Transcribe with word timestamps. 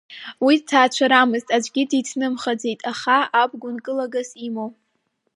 Уи 0.45 0.55
дҭаацәарамызт, 0.61 1.47
аӡәгьы 1.55 1.83
диҭнымхаӡеит, 1.89 2.79
аха 2.91 3.17
аб 3.41 3.51
гәынкылагас 3.61 4.29
имоу… 4.47 4.69